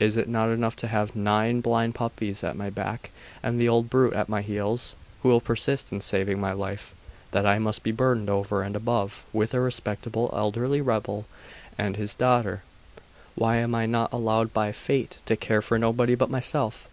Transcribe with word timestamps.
Is 0.00 0.16
it 0.16 0.28
not 0.28 0.48
enough 0.48 0.74
to 0.74 0.88
have 0.88 1.14
nine 1.14 1.60
blind 1.60 1.94
puppies 1.94 2.42
at 2.42 2.56
my 2.56 2.68
back, 2.68 3.10
and 3.44 3.60
an 3.62 3.68
old 3.68 3.88
brute 3.88 4.12
at 4.14 4.28
my 4.28 4.42
heels, 4.42 4.96
who 5.22 5.28
will 5.28 5.40
persist 5.40 5.92
in 5.92 6.00
saving 6.00 6.40
my 6.40 6.52
life, 6.52 6.96
that 7.30 7.46
I 7.46 7.60
must 7.60 7.84
be 7.84 7.92
burdened 7.92 8.28
over 8.28 8.64
and 8.64 8.74
above 8.74 9.24
with 9.32 9.54
a 9.54 9.60
respectable 9.60 10.30
elderly 10.36 10.80
rebel 10.80 11.26
and 11.78 11.94
his 11.96 12.16
daughter? 12.16 12.64
Why 13.36 13.58
am 13.58 13.72
I 13.72 13.86
not 13.86 14.12
allowed 14.12 14.52
by 14.52 14.72
fate 14.72 15.18
to 15.26 15.36
care 15.36 15.62
for 15.62 15.78
nobody 15.78 16.16
but 16.16 16.28
myself? 16.28 16.88